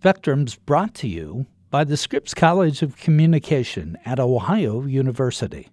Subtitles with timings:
[0.00, 5.68] Spectrum's brought to you by the Scripps College of Communication at Ohio University.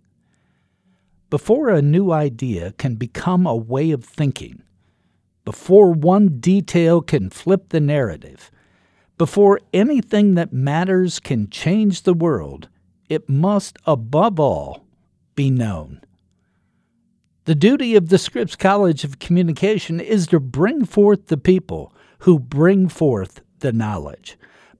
[1.29, 4.63] Before a new idea can become a way of thinking,
[5.45, 8.51] before one detail can flip the narrative,
[9.17, 12.67] before anything that matters can change the world,
[13.07, 14.85] it must, above all,
[15.35, 16.01] be known.
[17.45, 22.39] The duty of the Scripps College of Communication is to bring forth the people who
[22.39, 24.37] bring forth the knowledge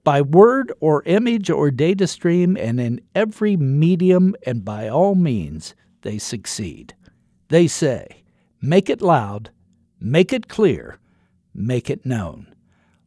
[0.08, 5.74] by word or image or data stream, and in every medium, and by all means,
[6.00, 6.94] they succeed.
[7.48, 8.22] They say,
[8.62, 9.50] make it loud,
[10.00, 10.98] make it clear,
[11.52, 12.54] make it known.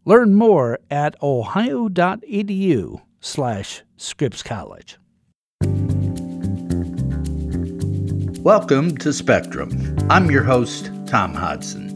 [0.06, 5.00] Learn more at ohio.edu slash Scripps College.
[8.44, 9.98] Welcome to Spectrum.
[10.08, 11.91] I'm your host, Tom Hodson.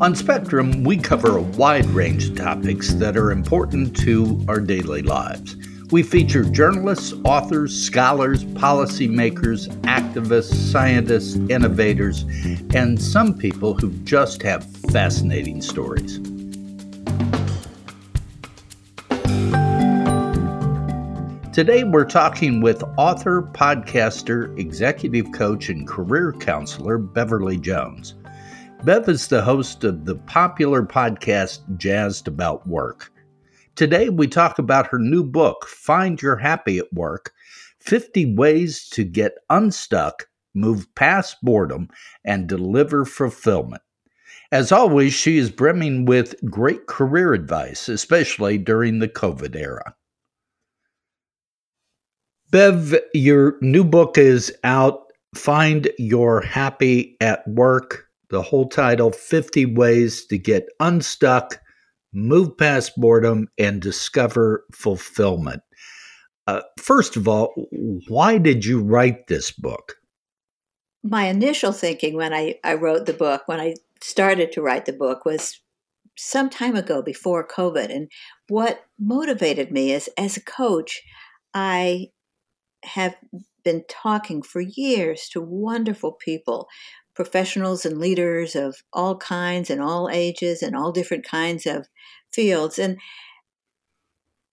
[0.00, 5.02] On Spectrum, we cover a wide range of topics that are important to our daily
[5.02, 5.56] lives.
[5.90, 12.22] We feature journalists, authors, scholars, policymakers, activists, scientists, innovators,
[12.76, 16.20] and some people who just have fascinating stories.
[21.52, 28.14] Today, we're talking with author, podcaster, executive coach, and career counselor Beverly Jones.
[28.84, 33.12] Bev is the host of the popular podcast Jazzed About Work.
[33.74, 37.32] Today, we talk about her new book, Find Your Happy at Work
[37.80, 41.88] 50 Ways to Get Unstuck, Move Past Boredom,
[42.24, 43.82] and Deliver Fulfillment.
[44.52, 49.94] As always, she is brimming with great career advice, especially during the COVID era.
[52.52, 55.12] Bev, your new book is out.
[55.34, 61.60] Find Your Happy at Work the whole title 50 Ways to Get Unstuck,
[62.12, 65.62] Move Past Boredom, and Discover Fulfillment.
[66.46, 67.52] Uh, first of all,
[68.08, 69.96] why did you write this book?
[71.02, 74.92] My initial thinking when I, I wrote the book, when I started to write the
[74.92, 75.60] book, was
[76.16, 77.94] some time ago before COVID.
[77.94, 78.10] And
[78.48, 81.02] what motivated me is as a coach,
[81.54, 82.08] I
[82.82, 83.14] have
[83.64, 86.66] been talking for years to wonderful people
[87.18, 91.88] professionals and leaders of all kinds and all ages and all different kinds of
[92.32, 92.78] fields.
[92.78, 92.96] And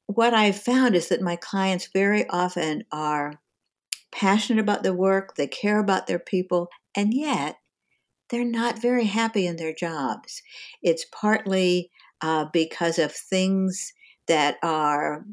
[0.08, 3.40] what I've found is that my clients very often are
[4.12, 7.58] passionate about their work, they care about their people, and yet
[8.32, 10.42] they're not very happy in their jobs.
[10.82, 13.94] It's partly uh, because of things
[14.28, 15.24] that are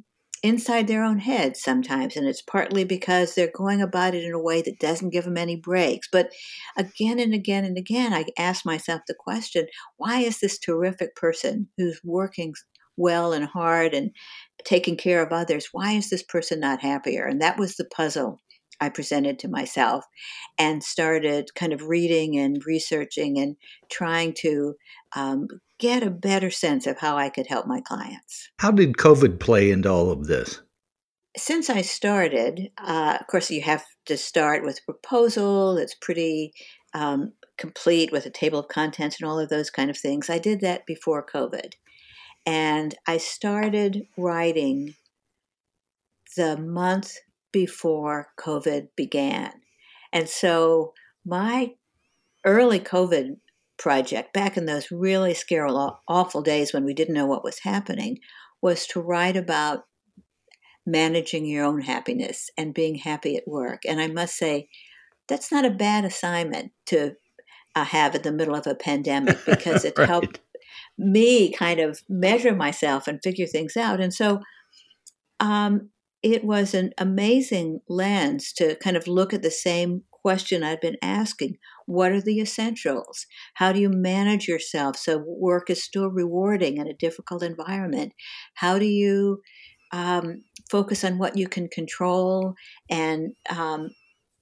[0.43, 4.43] inside their own heads sometimes, and it's partly because they're going about it in a
[4.43, 6.09] way that doesn't give them any breaks.
[6.11, 6.33] But
[6.77, 9.67] again and again and again, I ask myself the question
[9.97, 12.55] why is this terrific person who's working
[12.97, 14.11] well and hard and
[14.65, 17.25] taking care of others, why is this person not happier?
[17.25, 18.41] And that was the puzzle
[18.81, 20.05] I presented to myself
[20.59, 23.57] and started kind of reading and researching and
[23.91, 24.75] trying to
[25.15, 25.47] um,
[25.83, 28.49] get a better sense of how I could help my clients.
[28.59, 30.61] How did COVID play into all of this?
[31.37, 36.53] Since I started, uh, of course, you have to start with a proposal that's pretty
[36.95, 40.31] um, complete with a table of contents and all of those kind of things.
[40.31, 41.73] I did that before COVID.
[42.47, 44.95] And I started writing
[46.37, 47.17] the month
[47.51, 49.53] before COVID began.
[50.13, 50.93] And so
[51.27, 51.73] my
[52.45, 53.37] early COVID
[53.83, 55.69] project back in those really scary,
[56.07, 58.19] awful days when we didn't know what was happening
[58.61, 59.87] was to write about
[60.87, 63.83] managing your own happiness and being happy at work.
[63.87, 64.69] And I must say,
[65.29, 67.17] that's not a bad assignment to
[67.75, 70.09] uh, have in the middle of a pandemic because it right.
[70.09, 70.39] helped
[70.97, 74.01] me kind of measure myself and figure things out.
[74.01, 74.43] And so
[75.41, 75.91] um,
[76.23, 80.97] it was an amazing lens to kind of look at the same question I'd been
[81.03, 83.27] asking what are the essentials?
[83.55, 88.13] How do you manage yourself so work is still rewarding in a difficult environment?
[88.55, 89.43] How do you
[89.93, 92.55] um, focus on what you can control
[92.89, 93.91] and um,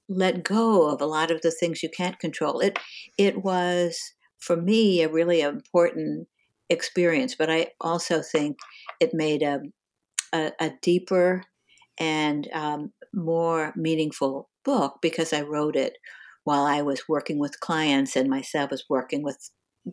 [0.07, 2.59] let go of a lot of the things you can't control?
[2.59, 2.77] It
[3.17, 6.27] it was for me a really important
[6.69, 8.57] experience, but I also think
[8.99, 9.61] it made a
[10.33, 11.43] a, a deeper
[11.99, 15.97] and um, more meaningful book because I wrote it
[16.43, 19.49] while I was working with clients and myself was working with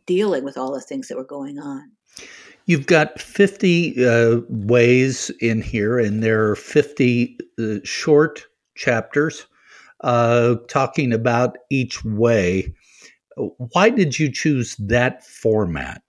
[0.06, 1.92] dealing with all the things that were going on.
[2.66, 9.46] You've got 50 uh, ways in here, and there are 50 uh, short chapters
[10.02, 12.74] uh, talking about each way.
[13.36, 16.02] Why did you choose that format?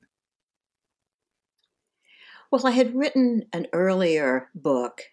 [2.52, 5.04] Well, I had written an earlier book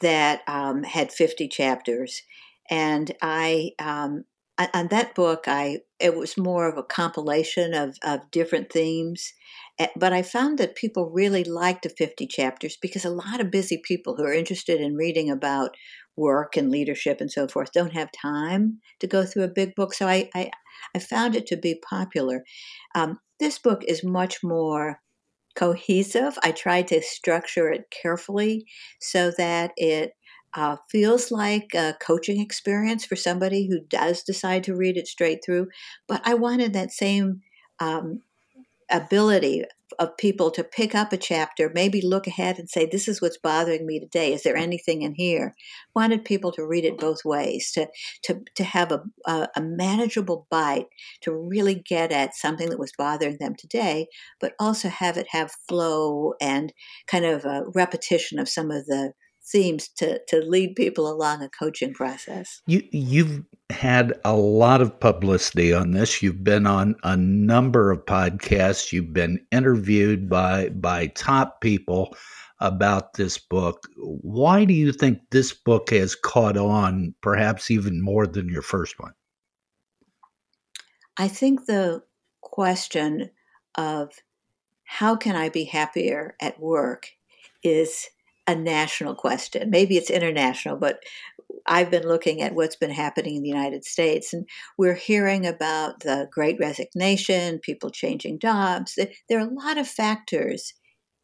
[0.00, 2.22] that um, had 50 chapters,
[2.70, 4.24] and I um,
[4.74, 9.32] on that book, I it was more of a compilation of, of different themes.
[9.78, 13.50] Eh, but I found that people really liked the 50 chapters because a lot of
[13.50, 15.76] busy people who are interested in reading about
[16.16, 19.94] work and leadership and so forth don't have time to go through a big book.
[19.94, 20.50] So I, I,
[20.94, 22.44] I found it to be popular.
[22.94, 24.98] Um, this book is much more
[25.56, 26.38] cohesive.
[26.42, 28.66] I tried to structure it carefully
[29.00, 30.12] so that it
[30.54, 35.40] uh, feels like a coaching experience for somebody who does decide to read it straight
[35.44, 35.68] through.
[36.06, 37.40] But I wanted that same
[37.80, 38.20] um,
[38.90, 39.64] ability
[39.98, 43.38] of people to pick up a chapter, maybe look ahead and say, This is what's
[43.38, 44.32] bothering me today.
[44.32, 45.54] Is there anything in here?
[45.94, 47.88] Wanted people to read it both ways, to,
[48.24, 50.86] to, to have a, a, a manageable bite,
[51.22, 54.06] to really get at something that was bothering them today,
[54.40, 56.72] but also have it have flow and
[57.06, 59.12] kind of a repetition of some of the
[59.44, 62.62] themes to to lead people along a coaching process.
[62.66, 66.22] You you've had a lot of publicity on this.
[66.22, 68.92] You've been on a number of podcasts.
[68.92, 72.16] You've been interviewed by by top people
[72.60, 73.88] about this book.
[73.96, 79.00] Why do you think this book has caught on perhaps even more than your first
[79.00, 79.12] one?
[81.16, 82.02] I think the
[82.40, 83.30] question
[83.74, 84.12] of
[84.84, 87.08] how can I be happier at work
[87.64, 88.08] is
[88.46, 89.70] a national question.
[89.70, 91.00] Maybe it's international, but
[91.66, 96.00] I've been looking at what's been happening in the United States, and we're hearing about
[96.00, 98.98] the great resignation, people changing jobs.
[99.28, 100.72] There are a lot of factors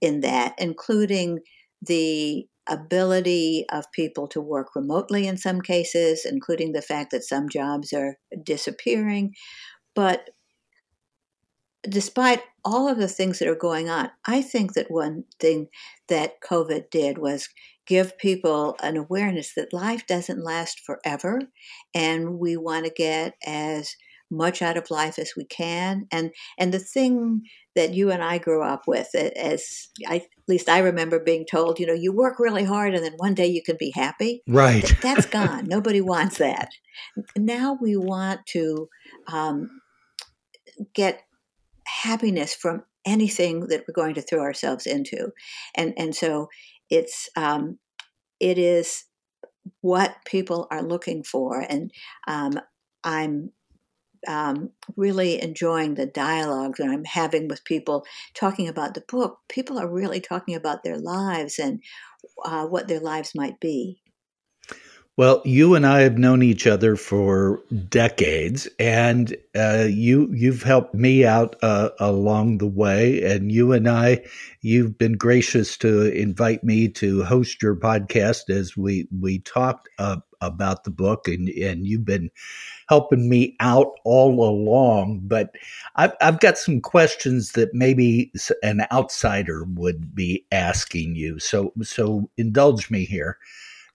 [0.01, 1.41] in that, including
[1.83, 7.49] the ability of people to work remotely in some cases, including the fact that some
[7.49, 9.33] jobs are disappearing.
[9.95, 10.31] But
[11.83, 15.69] despite all of the things that are going on, I think that one thing
[16.09, 17.49] that COVID did was
[17.87, 21.41] give people an awareness that life doesn't last forever
[21.95, 23.97] and we want to get as
[24.31, 26.07] much out of life as we can.
[26.13, 27.43] And and the thing
[27.75, 31.79] that you and I grew up with as I, at least I remember being told
[31.79, 34.43] you know you work really hard and then one day you can be happy.
[34.47, 34.93] Right.
[35.01, 35.65] That's gone.
[35.67, 36.71] Nobody wants that.
[37.37, 38.89] Now we want to
[39.33, 39.81] um,
[40.93, 41.23] get
[41.89, 45.31] happiness from anything that we're going to throw ourselves into.
[45.75, 46.49] And and so
[46.91, 47.79] it's um,
[48.41, 49.05] it is
[49.81, 51.61] what people are looking for.
[51.61, 51.91] And
[52.27, 52.61] um,
[53.05, 53.53] i'm
[54.27, 59.39] um, really enjoying the dialogue that i'm having with people talking about the book.
[59.49, 61.81] People are really talking about their lives and
[62.45, 64.01] uh, what their lives might be
[65.19, 70.95] well, you and I have known each other for decades, and uh, you you've helped
[70.95, 73.25] me out uh, along the way.
[73.25, 74.25] And you and I,
[74.61, 80.19] you've been gracious to invite me to host your podcast as we we talked uh,
[80.41, 82.31] about the book, and and you've been
[82.89, 85.23] helping me out all along.
[85.25, 85.51] But
[85.97, 88.31] I've I've got some questions that maybe
[88.63, 91.41] an outsider would be asking you.
[91.41, 93.37] So so indulge me here.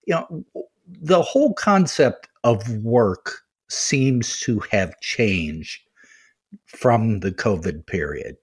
[0.05, 0.43] You know
[0.87, 3.39] the whole concept of work
[3.69, 5.81] seems to have changed
[6.67, 8.35] from the COVID period.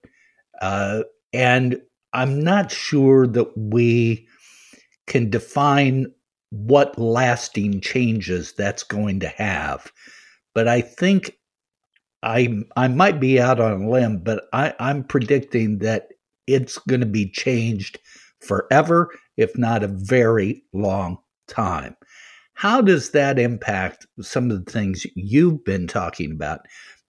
[0.61, 1.03] Uh,
[1.33, 1.81] and
[2.13, 4.27] I'm not sure that we
[5.07, 6.07] can define
[6.51, 9.93] what lasting changes that's going to have.
[10.55, 11.37] But I think
[12.23, 16.09] I I might be out on a limb, but I, I'm predicting that
[16.47, 17.99] it's going to be changed
[18.41, 21.97] forever, if not a very long time.
[22.61, 26.61] How does that impact some of the things you've been talking about?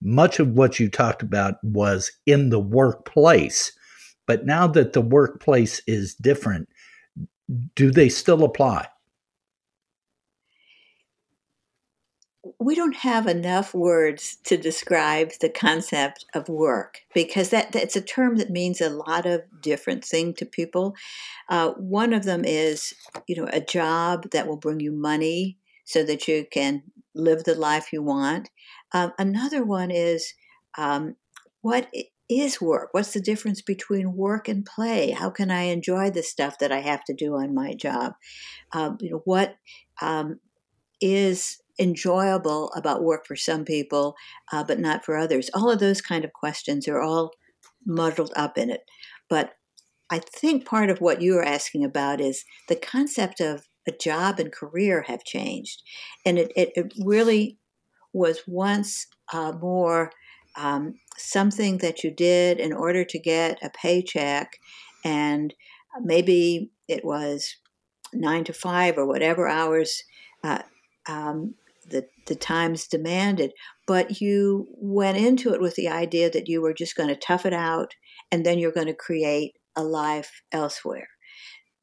[0.02, 3.70] Much of what you talked about was in the workplace,
[4.28, 6.70] but now that the workplace is different,
[7.76, 8.88] do they still apply?
[12.60, 18.02] We don't have enough words to describe the concept of work because that that's a
[18.02, 20.96] term that means a lot of different things to people.
[21.50, 22.94] Uh, one of them is,
[23.28, 26.82] you know, a job that will bring you money so that you can
[27.14, 28.50] live the life you want.
[28.92, 30.34] Um, another one is
[30.78, 31.16] um,
[31.62, 31.94] what
[32.28, 32.90] is work?
[32.92, 35.12] What's the difference between work and play?
[35.12, 38.14] How can I enjoy the stuff that I have to do on my job?
[38.72, 39.58] Um, you know, what
[40.02, 40.40] um,
[41.00, 44.16] is enjoyable about work for some people,
[44.52, 45.50] uh, but not for others?
[45.54, 47.32] All of those kind of questions are all
[47.86, 48.82] muddled up in it.
[49.30, 49.54] But
[50.10, 54.40] I think part of what you are asking about is the concept of a job
[54.40, 55.82] and career have changed.
[56.26, 57.58] And it, it, it really
[58.14, 60.12] was once uh, more
[60.58, 64.58] um, something that you did in order to get a paycheck
[65.04, 65.54] and
[66.02, 67.56] maybe it was
[68.14, 70.04] nine to five or whatever hours
[70.44, 70.62] uh,
[71.08, 71.56] um,
[71.92, 73.52] the, the times demanded,
[73.86, 77.46] but you went into it with the idea that you were just going to tough
[77.46, 77.94] it out
[78.32, 81.08] and then you're going to create a life elsewhere.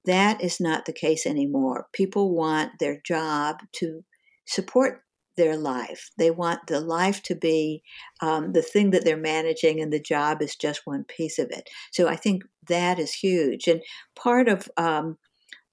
[0.05, 1.87] That is not the case anymore.
[1.93, 4.05] People want their job to
[4.47, 5.03] support
[5.37, 6.11] their life.
[6.19, 7.83] They want the life to be
[8.21, 11.69] um, the thing that they're managing, and the job is just one piece of it.
[11.93, 13.69] So I think that is huge.
[13.69, 13.81] And
[14.17, 15.17] part of um,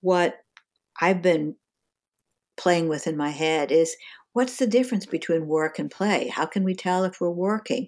[0.01, 0.35] what
[1.01, 1.55] I've been
[2.57, 3.95] playing with in my head is
[4.35, 6.27] what's the difference between work and play?
[6.27, 7.87] How can we tell if we're working?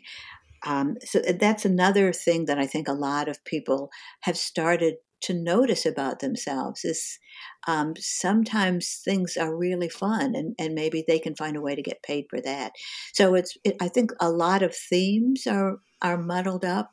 [0.65, 3.89] Um, so uh, that's another thing that I think a lot of people
[4.21, 7.19] have started to notice about themselves is
[7.67, 11.81] um, sometimes things are really fun and, and maybe they can find a way to
[11.81, 12.71] get paid for that.
[13.13, 16.91] So it's it, I think a lot of themes are are muddled up,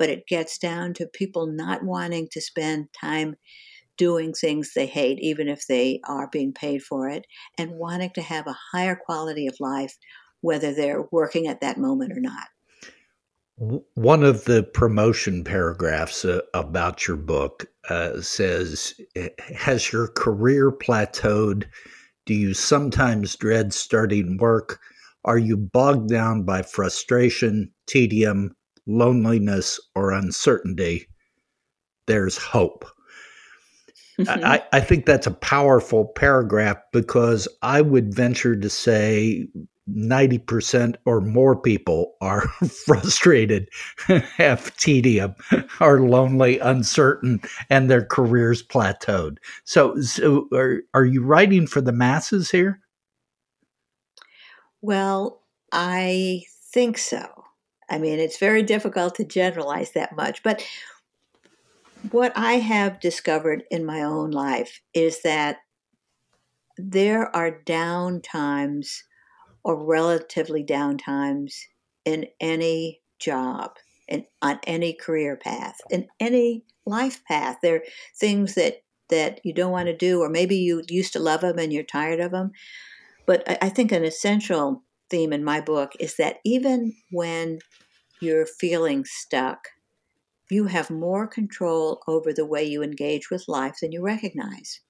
[0.00, 3.36] but it gets down to people not wanting to spend time
[3.96, 7.26] doing things they hate, even if they are being paid for it,
[7.58, 9.96] and wanting to have a higher quality of life,
[10.40, 12.46] whether they're working at that moment or not.
[13.94, 19.00] One of the promotion paragraphs uh, about your book uh, says
[19.54, 21.64] Has your career plateaued?
[22.26, 24.78] Do you sometimes dread starting work?
[25.24, 28.54] Are you bogged down by frustration, tedium,
[28.86, 31.08] loneliness, or uncertainty?
[32.06, 32.84] There's hope.
[34.18, 34.44] Mm-hmm.
[34.44, 39.46] I, I, think that's a powerful paragraph because I would venture to say
[39.90, 42.42] 90% or more people are
[42.86, 43.68] frustrated,
[44.36, 45.34] have tedium,
[45.80, 49.36] are lonely, uncertain, and their careers plateaued.
[49.64, 52.80] So, so are, are you writing for the masses here?
[54.80, 55.42] Well,
[55.72, 57.44] I think so.
[57.88, 60.64] I mean, it's very difficult to generalize that much, but
[62.10, 65.58] what I have discovered in my own life is that
[66.76, 69.02] there are down times
[69.64, 71.58] or relatively down times
[72.04, 73.72] in any job
[74.08, 77.56] and on any career path in any life path.
[77.62, 77.82] There are
[78.18, 81.58] things that that you don't want to do or maybe you used to love them
[81.58, 82.50] and you're tired of them
[83.24, 87.58] but I, I think an essential theme in my book is that even when
[88.20, 89.68] you're feeling stuck
[90.50, 94.80] you have more control over the way you engage with life than you recognize.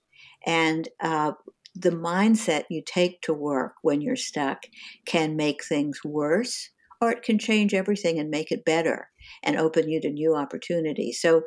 [0.45, 1.33] And uh,
[1.75, 4.65] the mindset you take to work when you're stuck
[5.07, 6.71] can make things worse,
[7.01, 9.09] or it can change everything and make it better
[9.43, 11.21] and open you to new opportunities.
[11.21, 11.43] So,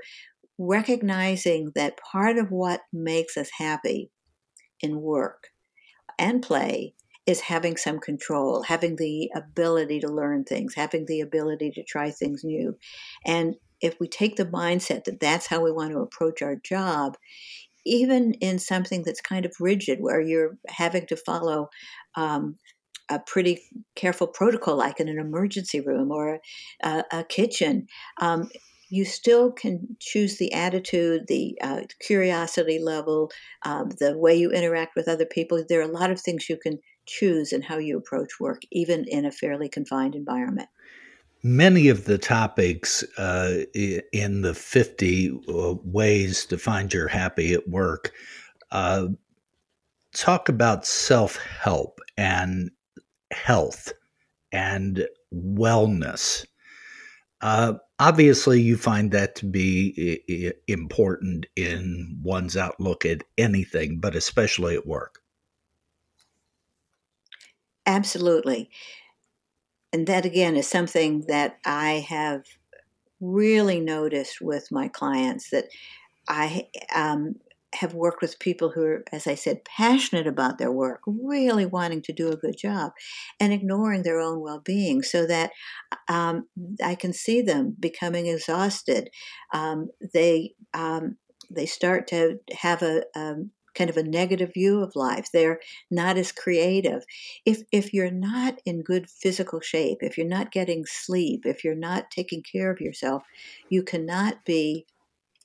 [0.58, 4.12] recognizing that part of what makes us happy
[4.82, 5.48] in work
[6.18, 6.94] and play
[7.26, 12.12] is having some control, having the ability to learn things, having the ability to try
[12.12, 12.76] things new.
[13.26, 17.18] And if we take the mindset that that's how we want to approach our job,
[17.86, 21.70] even in something that's kind of rigid, where you're having to follow
[22.16, 22.58] um,
[23.10, 23.62] a pretty
[23.96, 26.40] careful protocol, like in an emergency room or
[26.84, 27.88] a, a kitchen,
[28.22, 28.50] um,
[28.90, 33.32] you still can choose the attitude, the uh, curiosity level,
[33.64, 35.64] um, the way you interact with other people.
[35.68, 39.06] There are a lot of things you can choose in how you approach work, even
[39.08, 40.70] in a fairly confined environment
[41.44, 47.68] many of the topics uh, in the 50 uh, ways to find your happy at
[47.68, 48.12] work
[48.72, 49.08] uh,
[50.14, 52.70] talk about self help and
[53.32, 53.94] health
[54.52, 56.46] and wellness.
[57.42, 64.76] Uh, obviously, you find that to be important in one's outlook at anything, but especially
[64.76, 65.20] at work.
[67.86, 68.70] Absolutely
[69.92, 72.44] and that again is something that I have
[73.20, 75.66] really noticed with my clients that
[76.28, 77.36] I um,
[77.74, 82.02] have worked with people who are, as I said, passionate about their work, really wanting
[82.04, 82.94] to do a good job,
[83.40, 85.52] and ignoring their own well being so that
[86.08, 86.48] um,
[86.84, 89.10] I can see them becoming exhausted.
[89.54, 91.18] Um, they um,
[91.52, 95.30] they start to have a, a um, kind of a negative view of life.
[95.32, 95.60] They're
[95.90, 97.04] not as creative.
[97.46, 101.76] If if you're not in good physical shape, if you're not getting sleep, if you're
[101.76, 103.24] not taking care of yourself,
[103.70, 104.86] you cannot be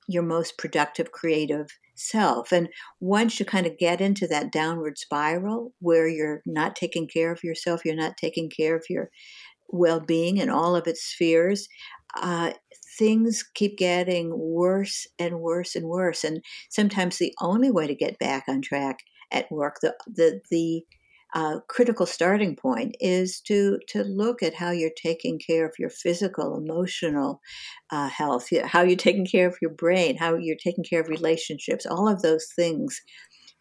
[0.07, 2.53] your most productive creative self.
[2.53, 2.69] And
[3.01, 7.45] once you kind of get into that downward spiral where you're not taking care of
[7.45, 9.11] yourself, you're not taking care of your
[9.69, 11.69] well being in all of its spheres,
[12.17, 12.53] uh,
[12.99, 16.25] things keep getting worse and worse and worse.
[16.25, 20.85] And sometimes the only way to get back on track at work, the the the
[21.35, 25.91] uh, critical starting point is to to look at how you're taking care of your
[25.91, 27.41] physical, emotional
[27.91, 31.87] uh, health, how you're taking care of your brain, how you're taking care of relationships.
[31.87, 33.01] All of those things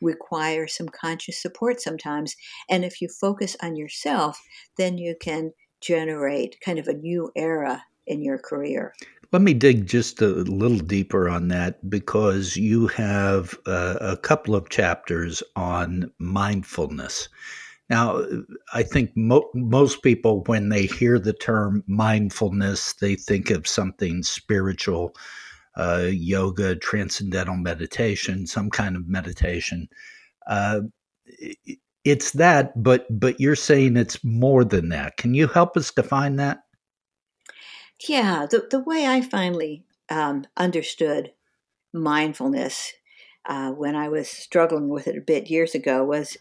[0.02, 2.36] require some conscious support sometimes.
[2.70, 4.40] And if you focus on yourself,
[4.78, 8.94] then you can generate kind of a new era in your career.
[9.32, 14.56] Let me dig just a little deeper on that because you have uh, a couple
[14.56, 17.30] of chapters on mindfulness.
[17.90, 18.24] Now,
[18.74, 24.24] I think mo- most people, when they hear the term mindfulness, they think of something
[24.24, 25.16] spiritual,
[25.76, 29.90] uh, yoga, transcendental meditation, some kind of meditation.
[30.48, 30.82] Uh,
[32.04, 35.18] it's that, but but you're saying it's more than that.
[35.18, 36.63] Can you help us define that?
[38.08, 41.32] Yeah, the, the way I finally um, understood
[41.94, 42.94] mindfulness
[43.46, 46.38] uh, when I was struggling with it a bit years ago was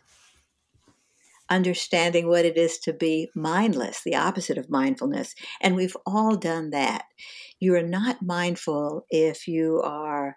[1.51, 5.35] understanding what it is to be mindless, the opposite of mindfulness.
[5.61, 7.05] And we've all done that.
[7.61, 10.37] You are not mindful if you are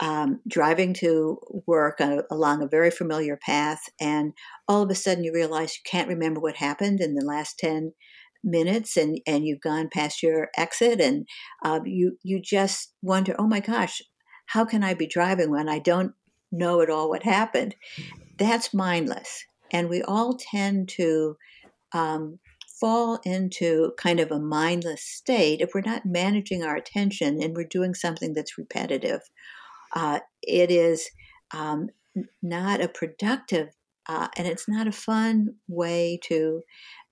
[0.00, 4.32] um, driving to work uh, along a very familiar path, and
[4.68, 7.92] all of a sudden you realize you can't remember what happened in the last 10
[8.44, 11.26] minutes and, and you've gone past your exit and
[11.64, 14.00] uh, you, you just wonder, oh my gosh,
[14.46, 16.12] how can I be driving when I don't
[16.50, 17.74] know at all what happened?
[18.38, 19.44] That's mindless.
[19.70, 21.36] And we all tend to
[21.92, 22.38] um,
[22.80, 27.64] fall into kind of a mindless state if we're not managing our attention and we're
[27.64, 29.20] doing something that's repetitive.
[29.94, 31.08] Uh, it is
[31.52, 31.88] um,
[32.42, 33.68] not a productive
[34.08, 36.62] uh, and it's not a fun way to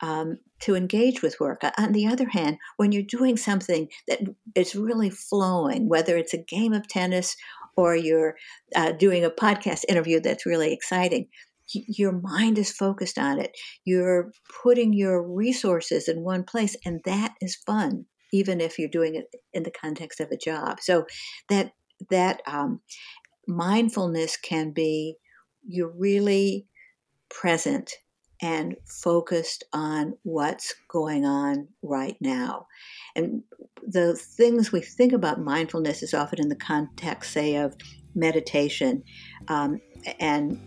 [0.01, 1.63] um, to engage with work.
[1.79, 4.21] On the other hand, when you're doing something that
[4.55, 7.37] is really flowing, whether it's a game of tennis
[7.77, 8.37] or you're
[8.75, 11.29] uh, doing a podcast interview that's really exciting,
[11.69, 13.53] your mind is focused on it.
[13.85, 19.15] You're putting your resources in one place, and that is fun, even if you're doing
[19.17, 20.79] it in the context of a job.
[20.81, 21.07] So
[21.49, 21.73] that
[22.11, 22.81] that um,
[23.47, 25.17] mindfulness can be
[25.67, 26.67] you're really
[27.29, 27.93] present
[28.43, 32.67] and focused on what's going on right now.
[33.15, 33.43] And
[33.87, 37.75] the things we think about mindfulness is often in the context, say, of
[38.15, 39.03] meditation.
[39.49, 39.81] Um,
[40.21, 40.61] and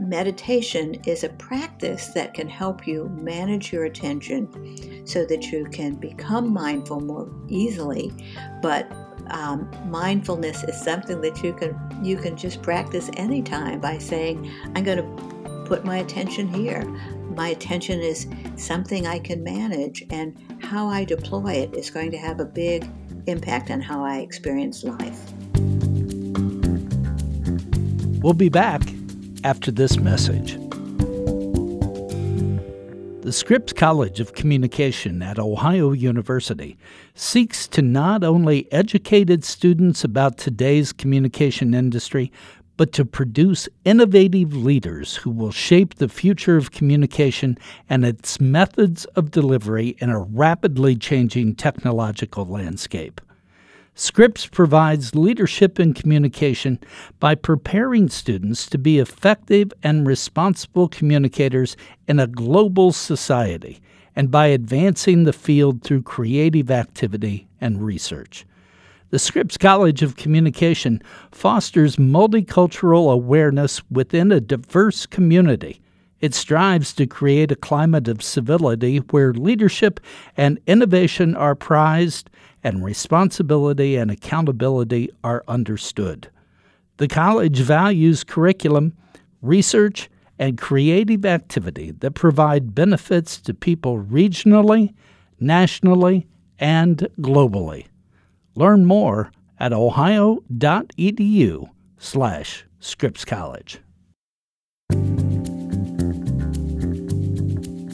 [0.00, 5.94] meditation is a practice that can help you manage your attention so that you can
[5.94, 8.12] become mindful more easily.
[8.60, 8.90] But
[9.28, 14.82] um, mindfulness is something that you can you can just practice anytime by saying, "I'm
[14.82, 15.31] going to
[15.64, 16.82] put my attention here.
[17.34, 22.18] My attention is something I can manage, and how I deploy it is going to
[22.18, 22.88] have a big
[23.26, 25.20] impact on how I experience life.
[28.22, 28.82] We'll be back
[29.44, 30.58] after this message.
[33.22, 36.76] The Scripps College of Communication at Ohio University
[37.14, 42.30] seeks to not only educate its students about today's communication industry,
[42.76, 47.58] but to produce innovative leaders who will shape the future of communication
[47.88, 53.20] and its methods of delivery in a rapidly changing technological landscape.
[53.94, 56.78] Scripps provides leadership in communication
[57.20, 61.76] by preparing students to be effective and responsible communicators
[62.08, 63.82] in a global society
[64.16, 68.46] and by advancing the field through creative activity and research.
[69.12, 75.82] The Scripps College of Communication fosters multicultural awareness within a diverse community.
[76.22, 80.00] It strives to create a climate of civility where leadership
[80.34, 82.30] and innovation are prized
[82.64, 86.30] and responsibility and accountability are understood.
[86.96, 88.96] The college values curriculum,
[89.42, 94.94] research, and creative activity that provide benefits to people regionally,
[95.38, 96.26] nationally,
[96.58, 97.88] and globally.
[98.54, 103.80] Learn more at ohio.edu slash Scripps College.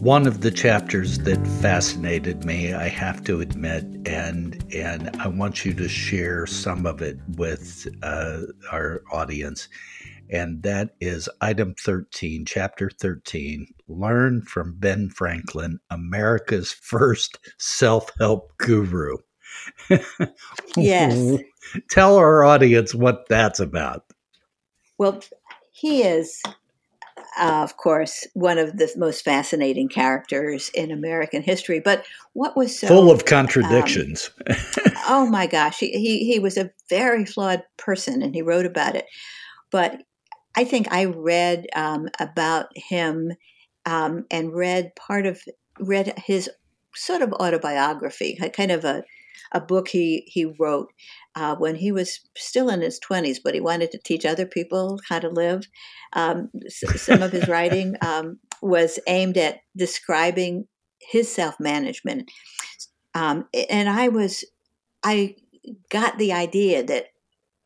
[0.00, 5.64] One of the chapters that fascinated me, I have to admit, and and I want
[5.64, 8.42] you to share some of it with uh,
[8.72, 9.68] our audience,
[10.30, 18.56] and that is item 13, chapter 13 Learn from Ben Franklin, America's first self help
[18.58, 19.18] guru
[20.76, 21.40] yes.
[21.90, 24.04] Tell our audience what that's about.
[24.98, 25.22] Well,
[25.70, 26.42] he is,
[27.38, 31.80] uh, of course, one of the most fascinating characters in American history.
[31.80, 34.30] But what was so full of contradictions?
[34.48, 34.56] Um,
[35.08, 38.96] oh my gosh, he, he he was a very flawed person, and he wrote about
[38.96, 39.06] it.
[39.70, 40.02] But
[40.56, 43.32] I think I read um, about him
[43.86, 45.40] um, and read part of
[45.78, 46.50] read his
[46.94, 49.04] sort of autobiography, kind of a
[49.52, 50.88] a book he he wrote
[51.34, 54.98] uh, when he was still in his twenties, but he wanted to teach other people
[55.08, 55.64] how to live.
[56.12, 60.66] Um, some of his writing um, was aimed at describing
[61.00, 62.30] his self management,
[63.14, 64.44] um, and I was
[65.02, 65.36] I
[65.90, 67.06] got the idea that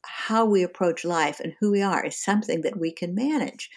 [0.05, 3.71] how we approach life and who we are is something that we can manage.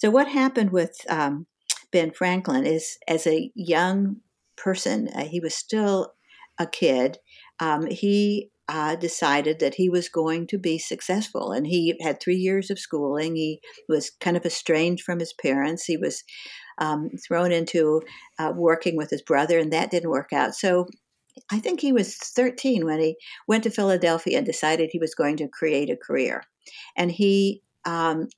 [0.00, 1.46] So, what happened with um,
[1.92, 4.16] Ben Franklin is as a young
[4.56, 6.14] person, uh, he was still
[6.58, 7.18] a kid.
[7.60, 11.52] Um, he uh, decided that he was going to be successful.
[11.52, 13.34] And he had three years of schooling.
[13.34, 15.84] He was kind of estranged from his parents.
[15.84, 16.22] He was
[16.78, 18.02] um, thrown into
[18.38, 20.54] uh, working with his brother, and that didn't work out.
[20.54, 20.86] So
[21.50, 23.16] I think he was 13 when he
[23.46, 26.42] went to Philadelphia and decided he was going to create a career.
[26.96, 28.28] And he um,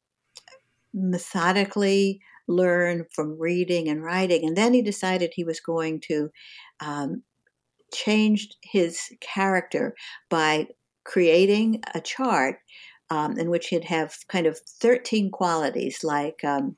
[0.95, 4.47] methodically learned from reading and writing.
[4.47, 6.31] And then he decided he was going to
[6.81, 7.23] um,
[7.93, 9.95] change his character
[10.29, 10.69] by
[11.05, 12.59] creating a chart
[13.11, 16.77] um, in which he'd have kind of 13 qualities like um,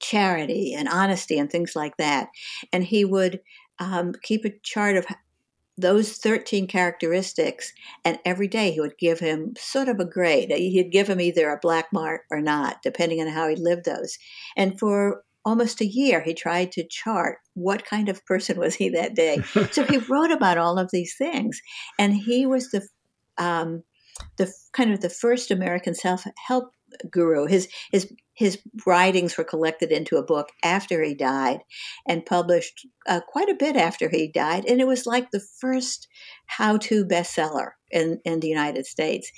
[0.00, 2.28] charity and honesty and things like that.
[2.72, 3.40] And he would
[3.78, 5.06] um, keep a chart of
[5.78, 7.72] those 13 characteristics,
[8.04, 10.50] and every day he would give him sort of a grade.
[10.50, 14.18] He'd give him either a black mark or not, depending on how he lived those.
[14.56, 18.90] And for almost a year, he tried to chart what kind of person was he
[18.90, 19.40] that day.
[19.70, 21.62] so he wrote about all of these things,
[21.98, 22.86] and he was the
[23.38, 23.84] um,
[24.36, 26.70] the kind of the first American self help
[27.10, 27.46] guru.
[27.46, 31.60] His his his writings were collected into a book after he died
[32.06, 34.66] and published uh, quite a bit after he died.
[34.66, 36.06] And it was like the first
[36.46, 39.32] how to bestseller in, in the United States,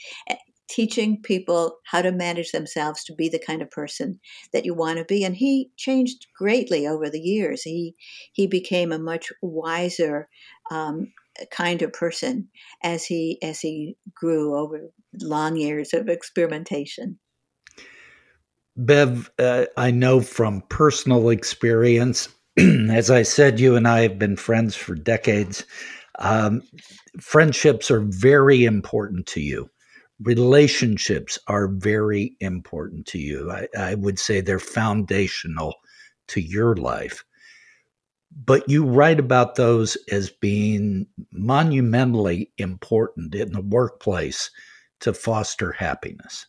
[0.68, 4.20] teaching people how to manage themselves to be the kind of person
[4.52, 5.24] that you want to be.
[5.24, 7.62] And he changed greatly over the years.
[7.62, 7.94] He,
[8.33, 10.28] he became a much wiser,
[10.70, 11.12] um,
[11.50, 12.48] kinder person
[12.83, 17.18] as he as he grew over long years of experimentation.
[18.76, 22.28] Bev, uh, I know from personal experience,
[22.59, 25.64] as I said, you and I have been friends for decades.
[26.20, 26.62] Um,
[27.20, 29.68] friendships are very important to you.
[30.22, 33.50] Relationships are very important to you.
[33.50, 35.74] I, I would say they're foundational
[36.28, 37.24] to your life.
[38.44, 44.50] But you write about those as being monumentally important in the workplace
[45.00, 46.46] to foster happiness.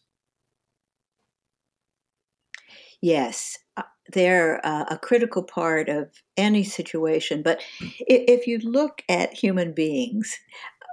[3.01, 7.41] Yes, uh, they're uh, a critical part of any situation.
[7.41, 10.37] But if you look at human beings,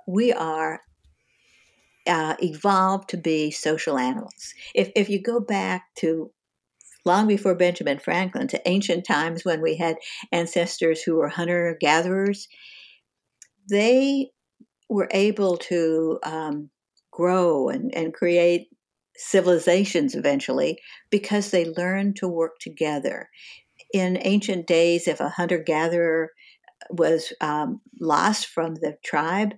[0.07, 0.81] we are
[2.07, 4.55] uh, evolved to be social animals.
[4.75, 6.31] If, if you go back to
[7.05, 9.97] long before Benjamin Franklin, to ancient times when we had
[10.33, 12.49] ancestors who were hunter gatherers,
[13.71, 14.31] they
[14.88, 16.71] were able to um,
[17.11, 18.69] grow and, and create
[19.16, 20.79] civilizations eventually
[21.11, 23.29] because they learned to work together.
[23.95, 26.33] In ancient days, if a hunter gatherer
[26.90, 29.55] was um, lost from the tribe,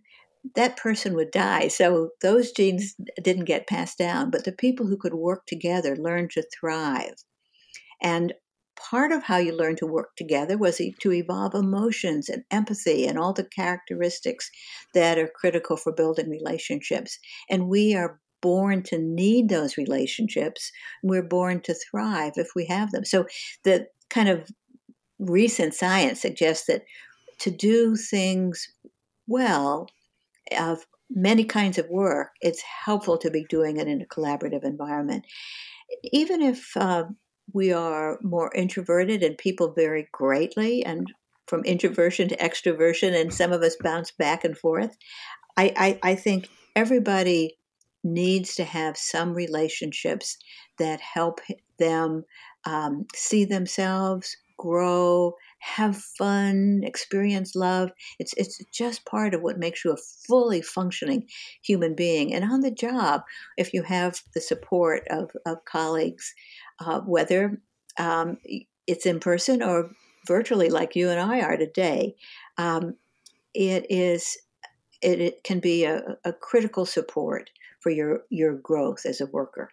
[0.55, 1.69] that person would die.
[1.69, 6.31] So those genes didn't get passed down, but the people who could work together learned
[6.33, 7.15] to thrive.
[8.01, 8.35] And
[8.77, 13.19] part of how you learn to work together was to evolve emotions and empathy and
[13.19, 14.51] all the characteristics
[14.95, 17.19] that are critical for building relationships.
[17.51, 20.71] And we are born to need those relationships.
[21.03, 23.05] We're born to thrive if we have them.
[23.05, 23.27] So
[23.65, 24.49] the kind of
[25.19, 26.83] recent science suggests that
[27.41, 28.69] to do things
[29.27, 29.89] well
[30.59, 35.25] of many kinds of work, it's helpful to be doing it in a collaborative environment.
[36.05, 37.05] Even if uh,
[37.53, 41.13] we are more introverted and people vary greatly and
[41.47, 44.97] from introversion to extroversion, and some of us bounce back and forth.
[45.57, 47.57] I, I, I think everybody
[48.05, 50.37] needs to have some relationships
[50.79, 51.41] that help
[51.79, 52.25] them
[52.67, 57.91] um, see themselves grow, have fun, experience love.
[58.19, 61.29] It's it's just part of what makes you a fully functioning
[61.63, 62.35] human being.
[62.35, 63.23] And on the job,
[63.57, 66.35] if you have the support of, of colleagues,
[66.81, 67.61] uh, whether
[67.99, 68.39] um,
[68.87, 69.91] it's in person or
[70.27, 72.15] virtually like you and I are today,
[72.57, 72.97] um,
[73.55, 74.37] it is
[75.01, 79.71] it, can be a, a critical support for your your growth as a worker.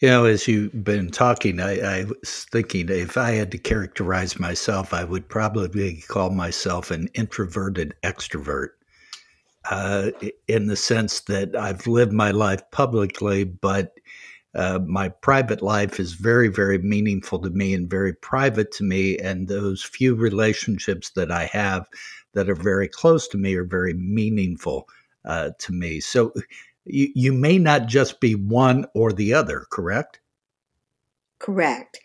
[0.00, 4.40] You know, as you've been talking, I, I, was thinking if I had to characterize
[4.40, 8.70] myself, I would probably call myself an introverted extrovert.
[9.70, 10.10] Uh,
[10.48, 13.92] in the sense that I've lived my life publicly, but
[14.54, 19.18] uh, my private life is very, very meaningful to me and very private to me.
[19.18, 21.86] And those few relationships that I have
[22.32, 24.88] that are very close to me are very meaningful
[25.26, 26.00] uh, to me.
[26.00, 26.32] So
[26.84, 30.20] you, you may not just be one or the other, correct?
[31.38, 32.00] Correct.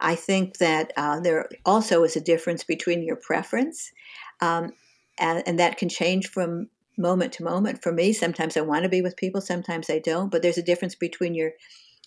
[0.00, 3.92] I think that uh, there also is a difference between your preference,
[4.40, 4.72] um,
[5.18, 7.82] and, and, that can change from moment to moment.
[7.82, 10.62] For me, sometimes I want to be with people, sometimes I don't, but there's a
[10.62, 11.52] difference between your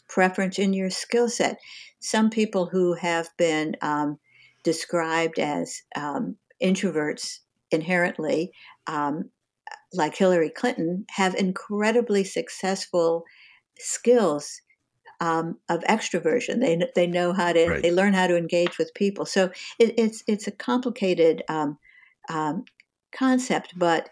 [0.08, 1.60] preference and your skill set.
[2.00, 4.18] Some people who have been um,
[4.64, 7.40] described as um, introverts
[7.72, 8.52] inherently,
[8.88, 9.30] um,
[9.94, 13.24] like Hillary Clinton, have incredibly successful
[13.78, 14.62] skills
[15.22, 16.60] um, of extroversion.
[16.60, 17.82] They they know how to right.
[17.82, 19.26] they learn how to engage with people.
[19.26, 21.78] So it, it's it's a complicated um,
[22.30, 22.66] um,
[23.16, 24.10] concept, but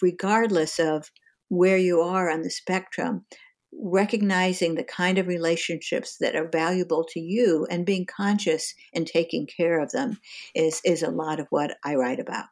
[0.00, 1.10] regardless of
[1.48, 3.24] where you are on the spectrum,
[3.72, 9.46] recognizing the kind of relationships that are valuable to you and being conscious and taking
[9.46, 10.18] care of them
[10.54, 12.46] is is a lot of what I write about.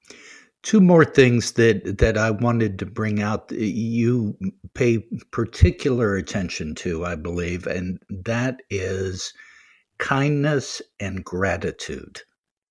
[0.62, 4.36] Two more things that that I wanted to bring out you
[4.74, 4.98] pay
[5.30, 9.32] particular attention to, I believe, and that is
[9.98, 12.20] kindness and gratitude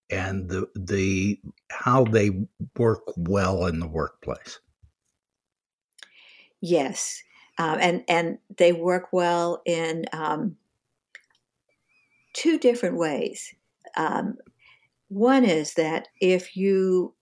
[0.10, 1.40] and the the
[1.72, 2.32] how they
[2.78, 4.60] work well in the workplace.
[6.62, 7.24] Yes,
[7.58, 10.56] um, and and they work well in um,
[12.34, 13.54] two different ways.
[13.96, 14.38] Um,
[15.08, 17.14] one is that if you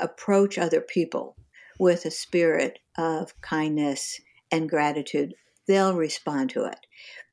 [0.00, 1.36] approach other people
[1.78, 5.34] with a spirit of kindness and gratitude,
[5.66, 6.78] they'll respond to it.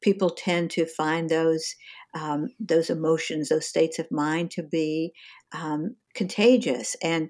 [0.01, 1.75] People tend to find those
[2.15, 5.13] um, those emotions, those states of mind, to be
[5.51, 7.29] um, contagious, and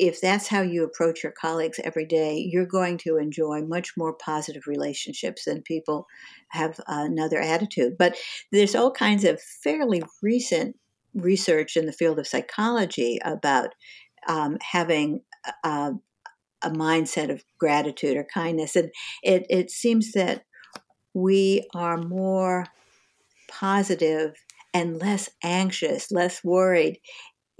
[0.00, 4.14] if that's how you approach your colleagues every day, you're going to enjoy much more
[4.14, 6.06] positive relationships than people
[6.48, 7.98] have another attitude.
[7.98, 8.16] But
[8.50, 10.74] there's all kinds of fairly recent
[11.14, 13.74] research in the field of psychology about
[14.28, 15.22] um, having
[15.64, 15.92] a,
[16.62, 18.76] a, mindset of gratitude or kindness.
[18.76, 18.90] And
[19.22, 20.44] it, it seems that
[21.14, 22.66] we are more
[23.48, 24.34] positive
[24.72, 26.98] and less anxious, less worried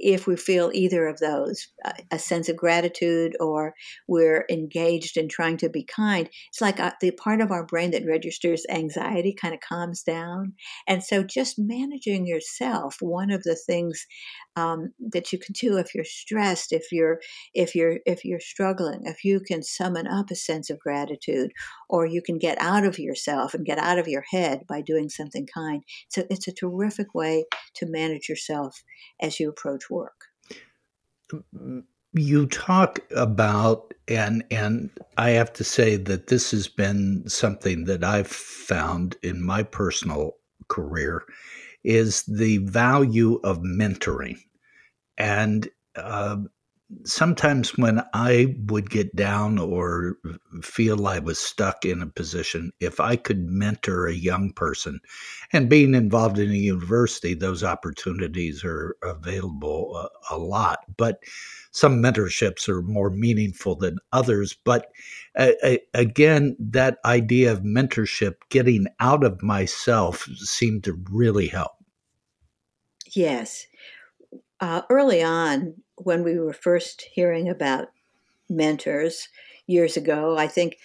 [0.01, 1.69] if we feel either of those
[2.11, 3.75] a sense of gratitude or
[4.09, 7.91] we're engaged in trying to be kind it's like uh, the part of our brain
[7.91, 10.55] that registers anxiety kind of calms down
[10.89, 14.07] and so just managing yourself one of the things
[14.57, 17.21] um, that you can do if you're stressed if you're
[17.55, 21.53] if you're if you're struggling if you can summon up a sense of gratitude
[21.89, 25.09] or you can get out of yourself and get out of your head by doing
[25.09, 25.83] something kind.
[26.09, 28.83] So it's a terrific way to manage yourself
[29.21, 30.27] as you approach work.
[32.13, 38.03] You talk about and and I have to say that this has been something that
[38.03, 40.37] I've found in my personal
[40.69, 41.25] career
[41.85, 44.39] is the value of mentoring.
[45.19, 46.39] And uh,
[47.05, 50.17] sometimes when I would get down or
[50.63, 55.01] feel I was stuck in a position, if I could mentor a young person,
[55.53, 59.97] and being involved in a university, those opportunities are available
[60.31, 60.81] a, a lot.
[60.97, 61.21] But
[61.73, 64.57] some mentorships are more meaningful than others.
[64.65, 64.91] But
[65.37, 65.53] uh,
[65.95, 71.73] again, that idea of mentorship, getting out of myself, seemed to really help.
[73.15, 73.67] Yes.
[74.61, 77.89] Uh, early on, when we were first hearing about
[78.49, 79.29] mentors
[79.67, 80.77] years ago, I think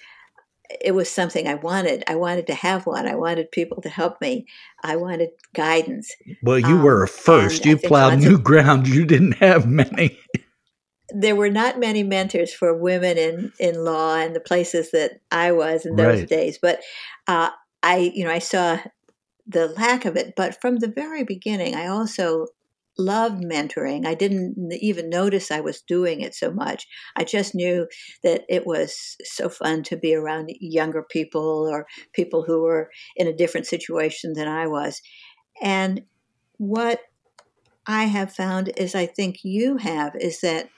[0.81, 2.03] it was something I wanted.
[2.07, 3.07] I wanted to have one.
[3.07, 4.45] I wanted people to help me.
[4.83, 6.11] I wanted guidance.
[6.41, 7.65] Well, you um, were a first.
[7.65, 8.87] You plowed new of, ground.
[8.95, 10.17] You didn't have many.
[11.09, 15.51] there were not many mentors for women in, in law and the places that I
[15.51, 16.29] was in those right.
[16.29, 16.57] days.
[16.61, 16.81] But
[17.27, 17.49] uh,
[17.83, 18.79] I, you know, I saw
[19.47, 20.33] the lack of it.
[20.35, 22.47] But from the very beginning, I also
[22.97, 24.05] loved mentoring.
[24.05, 26.87] I didn't even notice I was doing it so much.
[27.15, 27.87] I just knew
[28.23, 33.27] that it was so fun to be around younger people or people who were in
[33.27, 35.01] a different situation than I was.
[35.61, 36.01] And
[36.57, 37.01] what
[37.87, 40.69] I have found is I think you have is that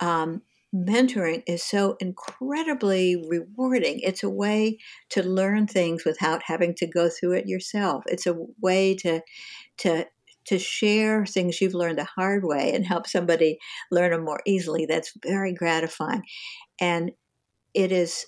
[0.00, 0.42] um,
[0.74, 4.00] mentoring is so incredibly rewarding.
[4.00, 4.78] It's a way
[5.10, 8.04] to learn things without having to go through it yourself.
[8.06, 9.20] It's a way to
[9.78, 10.06] to
[10.46, 13.58] to share things you've learned the hard way and help somebody
[13.90, 14.86] learn them more easily.
[14.86, 16.22] That's very gratifying,
[16.80, 17.12] and
[17.74, 18.26] it is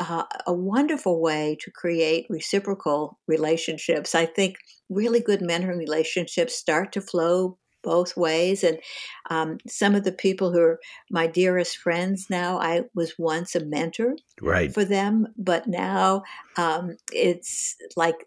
[0.00, 4.14] uh, a wonderful way to create reciprocal relationships.
[4.14, 4.56] I think
[4.88, 8.64] really good mentoring relationships start to flow both ways.
[8.64, 8.78] And
[9.30, 10.80] um, some of the people who are
[11.10, 14.72] my dearest friends now, I was once a mentor right.
[14.72, 16.22] for them, but now
[16.56, 18.26] um, it's like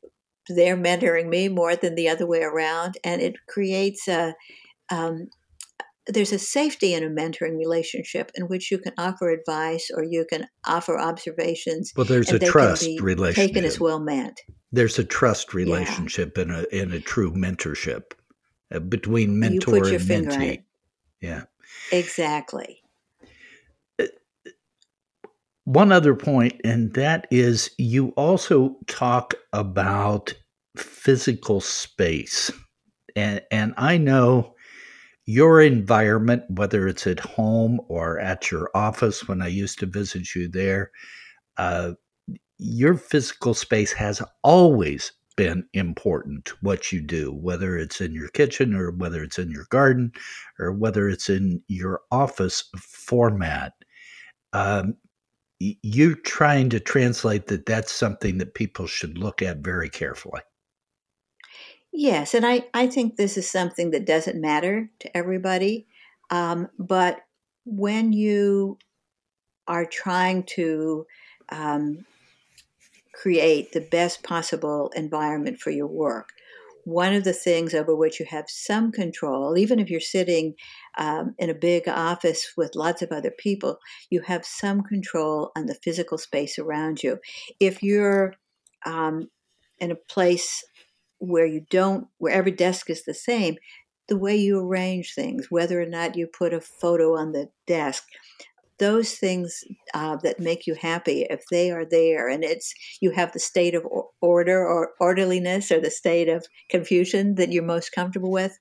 [0.49, 2.95] they're mentoring me more than the other way around.
[3.03, 4.33] And it creates a,
[4.89, 5.27] um,
[6.07, 10.25] there's a safety in a mentoring relationship in which you can offer advice or you
[10.29, 11.91] can offer observations.
[11.95, 13.49] Well, there's a trust relationship.
[13.49, 14.41] Taken as well meant.
[14.71, 16.43] There's a trust relationship yeah.
[16.43, 18.11] in a in a true mentorship
[18.73, 20.63] uh, between mentor and mentee.
[21.21, 21.43] Yeah,
[21.91, 22.81] exactly.
[25.67, 30.33] One other point, and that is you also talk about
[30.77, 32.49] physical space,
[33.17, 34.55] and and I know
[35.25, 40.33] your environment, whether it's at home or at your office, when I used to visit
[40.35, 40.89] you there,
[41.57, 41.91] uh,
[42.57, 48.29] your physical space has always been important to what you do, whether it's in your
[48.29, 50.13] kitchen or whether it's in your garden
[50.59, 53.73] or whether it's in your office format.
[54.53, 54.95] Um,
[55.59, 60.41] you're trying to translate that that's something that people should look at very carefully.
[61.91, 65.87] Yes, and I, I think this is something that doesn't matter to everybody.
[66.29, 67.21] Um, but
[67.65, 68.77] when you
[69.67, 71.07] are trying to
[71.49, 72.05] um,
[73.13, 76.33] create the best possible environment for your work,
[76.87, 80.53] one of the things over which you have some control, even if you're sitting
[80.97, 83.77] um, in a big office with lots of other people,
[84.09, 87.19] you have some control on the physical space around you.
[87.59, 88.35] If you're
[88.85, 89.27] um,
[89.79, 90.63] in a place
[91.17, 93.57] where you don't, where every desk is the same,
[94.07, 98.05] the way you arrange things, whether or not you put a photo on the desk,
[98.79, 99.63] those things
[99.93, 103.73] uh, that make you happy, if they are there and it's you have the state
[103.75, 103.85] of
[104.21, 108.57] order or orderliness or the state of confusion that you're most comfortable with,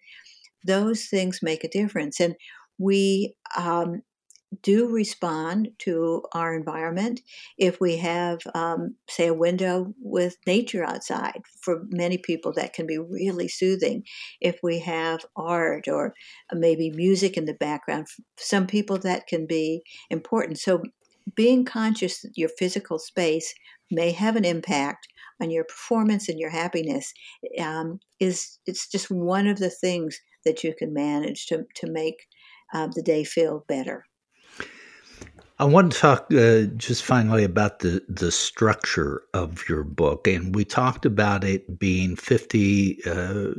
[0.64, 2.20] those things make a difference.
[2.20, 2.34] And
[2.78, 4.02] we um,
[4.62, 7.20] do respond to our environment
[7.58, 11.42] if we have, um, say, a window with nature outside.
[11.60, 14.04] For many people, that can be really soothing.
[14.40, 16.14] If we have art or
[16.52, 20.58] maybe music in the background, for some people that can be important.
[20.58, 20.82] So,
[21.34, 23.52] being conscious that your physical space
[23.90, 25.08] may have an impact
[25.40, 27.12] on your performance and your happiness
[27.60, 32.26] um, is it's just one of the things that you can manage to, to make
[32.72, 34.04] uh, the day feel better.
[35.58, 40.28] I want to talk uh, just finally about the, the structure of your book.
[40.28, 43.52] And we talked about it being 50 uh,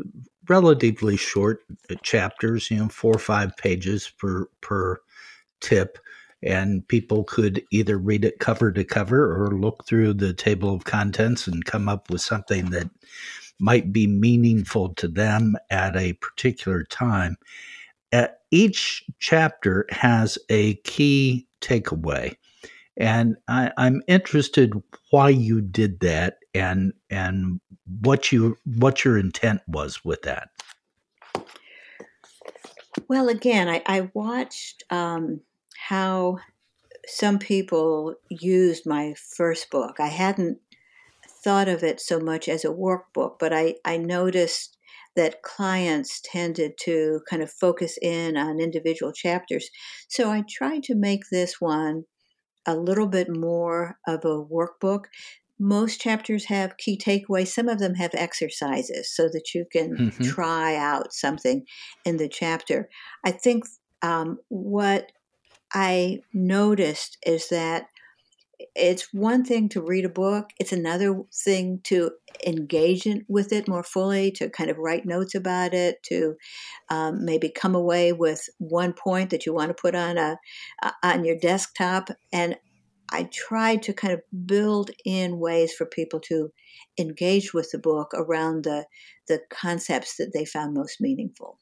[0.48, 5.02] relatively short uh, chapters, you know, four or five pages per, per
[5.60, 5.98] tip.
[6.44, 10.84] And people could either read it cover to cover or look through the table of
[10.84, 12.92] contents and come up with something that
[13.60, 17.38] might be meaningful to them at a particular time.
[18.14, 22.36] Uh, each chapter has a key takeaway.
[23.00, 24.74] And I, I'm interested
[25.12, 27.62] why you did that and and
[28.02, 30.50] what you what your intent was with that.
[33.08, 35.42] Well, again, I, I watched um,
[35.78, 36.40] how
[37.08, 40.00] some people used my first book.
[40.00, 40.60] I hadn't
[41.28, 44.77] thought of it so much as a workbook, but I, I noticed
[45.18, 49.70] that clients tended to kind of focus in on individual chapters.
[50.08, 52.04] So I tried to make this one
[52.66, 55.06] a little bit more of a workbook.
[55.60, 57.48] Most chapters have key takeaways.
[57.48, 60.24] Some of them have exercises so that you can mm-hmm.
[60.24, 61.66] try out something
[62.06, 62.88] in the chapter.
[63.26, 63.64] I think
[64.04, 65.12] um, what
[65.74, 67.88] I noticed is that
[68.76, 72.12] it's one thing to read a book it's another thing to
[72.46, 76.36] engage in, with it more fully to kind of write notes about it to
[76.90, 80.38] um, maybe come away with one point that you want to put on a
[80.84, 82.10] uh, on your desktop.
[82.32, 82.58] And
[83.10, 86.52] i tried to kind of build in ways for people to
[87.00, 88.86] engage with the book around the
[89.28, 91.60] the concepts that they found most meaningful.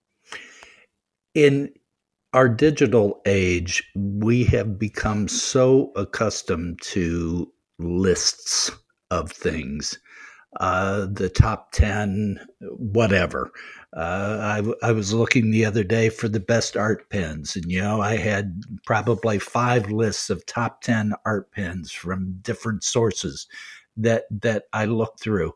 [1.33, 1.73] In
[2.35, 8.69] our digital age, we have become so accustomed to lists
[9.09, 9.97] of things,
[10.59, 12.37] uh, the top 10,
[12.77, 13.51] whatever.
[13.95, 17.81] Uh, I, I was looking the other day for the best art pens, and you
[17.81, 23.47] know, I had probably five lists of top 10 art pens from different sources
[23.95, 25.53] that that I looked through.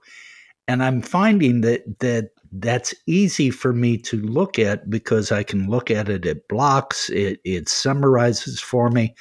[0.70, 5.70] And I'm finding that that that's easy for me to look at because I can
[5.70, 7.10] look at it at blocks.
[7.10, 9.16] It, it summarizes for me.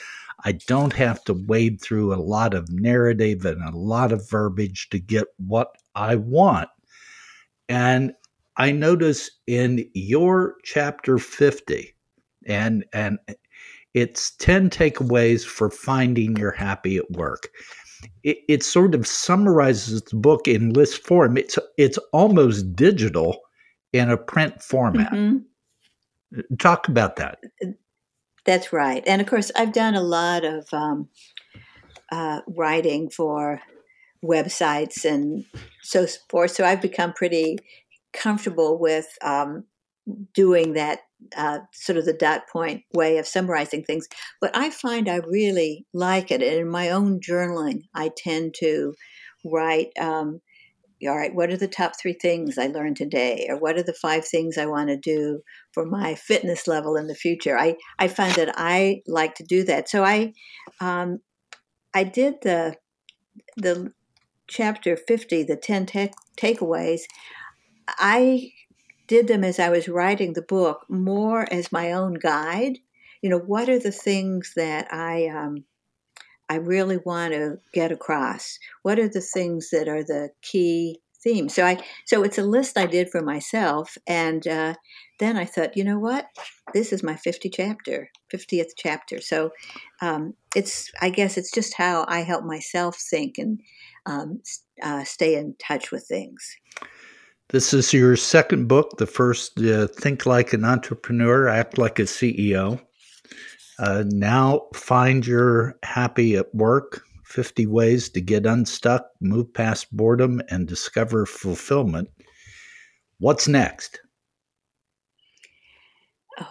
[0.44, 4.88] I don't have to wade through a lot of narrative and a lot of verbiage
[4.90, 6.68] to get what I want.
[7.68, 8.12] And
[8.56, 11.94] I notice in your chapter 50,
[12.46, 13.18] and and
[13.94, 17.48] it's 10 takeaways for finding you're happy at work.
[18.22, 21.36] It, it sort of summarizes the book in list form.
[21.36, 23.40] It's it's almost digital
[23.92, 25.12] in a print format.
[25.12, 26.56] Mm-hmm.
[26.58, 27.40] Talk about that.
[28.44, 29.02] That's right.
[29.06, 31.08] And of course, I've done a lot of um,
[32.12, 33.60] uh, writing for
[34.24, 35.44] websites and
[35.82, 36.52] so forth.
[36.52, 37.58] So I've become pretty
[38.12, 39.64] comfortable with um,
[40.34, 41.00] doing that
[41.36, 44.08] uh, sort of the dot point way of summarizing things.
[44.40, 46.42] But I find I really like it.
[46.42, 48.94] And in my own journaling, I tend to
[49.44, 49.88] write.
[49.98, 50.40] Um,
[51.06, 53.46] all right, what are the top three things I learned today?
[53.48, 55.42] Or what are the five things I want to do
[55.72, 57.56] for my fitness level in the future?
[57.56, 59.88] I, I find that I like to do that.
[59.88, 60.32] So I
[60.80, 61.20] um,
[61.94, 62.74] I did the
[63.56, 63.92] the
[64.48, 67.02] chapter 50, the 10 te- takeaways.
[67.86, 68.50] I
[69.08, 72.78] did them as I was writing the book more as my own guide.
[73.22, 75.64] You know, what are the things that I um,
[76.48, 78.58] I really want to get across?
[78.82, 81.54] What are the things that are the key themes?
[81.54, 84.74] So I so it's a list I did for myself, and uh,
[85.18, 86.26] then I thought, you know what,
[86.72, 89.20] this is my 50 chapter, 50th chapter.
[89.20, 89.50] So
[90.00, 93.60] um, it's I guess it's just how I help myself think and
[94.06, 94.42] um,
[94.82, 96.56] uh, stay in touch with things.
[97.50, 102.02] This is your second book, the first uh, Think Like an Entrepreneur, Act Like a
[102.02, 102.78] CEO.
[103.78, 110.42] Uh, now find your happy at work 50 ways to get unstuck, move past boredom,
[110.50, 112.10] and discover fulfillment.
[113.18, 113.98] What's next?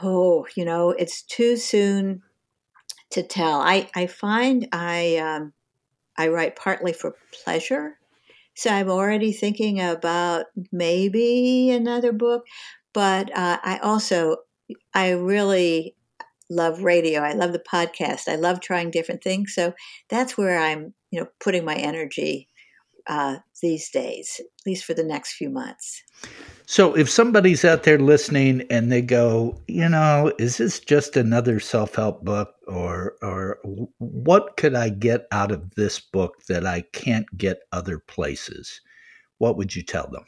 [0.02, 2.24] Oh, you know, it's too soon
[3.12, 3.62] to tell.
[3.62, 5.54] I, I find I um,
[6.18, 8.00] I write partly for pleasure
[8.58, 12.46] so I'm already thinking about maybe another book,
[12.94, 14.38] but uh, I also,
[14.94, 15.96] I really
[16.50, 17.22] love radio.
[17.22, 18.28] I love the podcast.
[18.28, 19.54] I love trying different things.
[19.54, 19.74] So
[20.10, 22.48] that's where I'm, you know, putting my energy
[23.08, 26.04] uh, these days, at least for the next few months.
[26.66, 31.60] So if somebody's out there listening and they go, you know, is this just another
[31.60, 33.60] self-help book or or
[34.00, 38.82] what could I get out of this book that I can't get other places?
[39.38, 40.26] What would you tell them?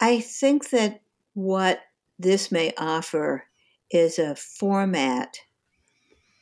[0.00, 1.00] I think that
[1.34, 1.80] what
[2.18, 3.44] this may offer
[3.90, 5.38] is a format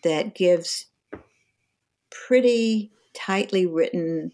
[0.02, 0.86] that gives
[2.26, 4.32] pretty tightly written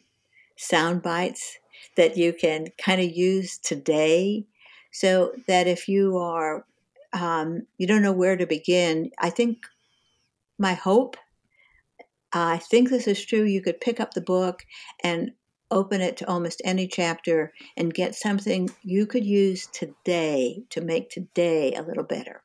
[0.56, 1.58] sound bites
[1.96, 4.44] that you can kind of use today
[4.92, 6.64] so that if you are
[7.12, 9.58] um, you don't know where to begin i think
[10.58, 11.16] my hope
[12.32, 14.64] i think this is true you could pick up the book
[15.02, 15.32] and
[15.70, 21.10] open it to almost any chapter and get something you could use today to make
[21.10, 22.42] today a little better.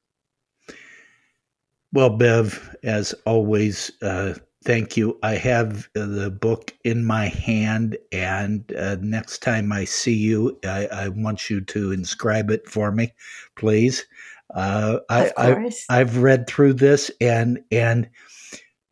[1.94, 4.36] Well bev as always uh,
[4.66, 5.20] Thank you.
[5.22, 10.88] I have the book in my hand, and uh, next time I see you, I,
[10.88, 13.14] I, want you to inscribe it for me,
[13.56, 14.08] please.
[14.56, 18.10] Uh, I, I, have read through this, and and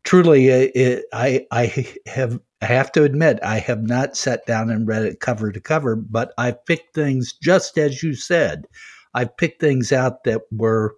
[0.04, 4.70] truly, uh, it, I I have I have to admit I have not sat down
[4.70, 8.68] and read it cover to cover, but I picked things just as you said.
[9.16, 10.96] I picked things out that were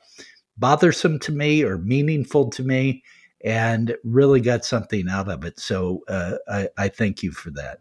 [0.58, 3.04] bothersome to me or meaningful to me
[3.46, 5.60] and really got something out of it.
[5.60, 7.80] So uh, I, I thank you for that.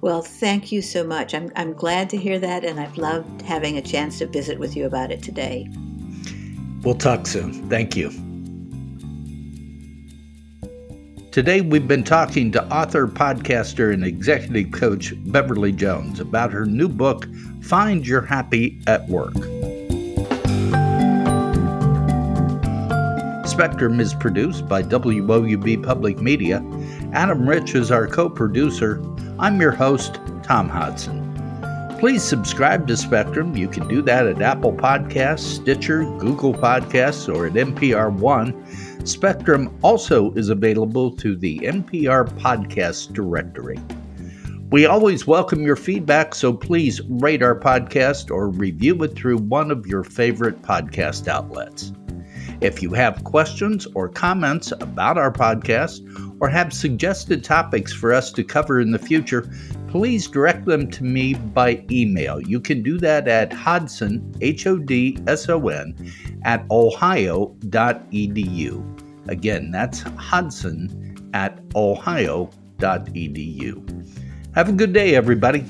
[0.00, 1.34] Well, thank you so much.
[1.34, 4.74] I'm, I'm glad to hear that, and I've loved having a chance to visit with
[4.74, 5.68] you about it today.
[6.82, 7.68] We'll talk soon.
[7.68, 8.10] Thank you.
[11.32, 16.88] Today, we've been talking to author, podcaster, and executive coach Beverly Jones about her new
[16.88, 17.26] book,
[17.62, 19.36] Find Your Happy at Work.
[23.60, 26.64] Spectrum is produced by WOUB Public Media.
[27.12, 29.04] Adam Rich is our co producer.
[29.38, 31.20] I'm your host, Tom Hodson.
[31.98, 33.54] Please subscribe to Spectrum.
[33.54, 38.64] You can do that at Apple Podcasts, Stitcher, Google Podcasts, or at NPR One.
[39.04, 43.78] Spectrum also is available to the NPR Podcast Directory.
[44.70, 49.70] We always welcome your feedback, so please rate our podcast or review it through one
[49.70, 51.92] of your favorite podcast outlets.
[52.60, 56.00] If you have questions or comments about our podcast
[56.40, 59.50] or have suggested topics for us to cover in the future,
[59.88, 62.38] please direct them to me by email.
[62.40, 65.94] You can do that at Hodson, H O D S O N,
[66.44, 67.56] at ohio.edu.
[69.28, 72.52] Again, that's Hodson at ohio.edu.
[74.54, 75.64] Have a good day, everybody.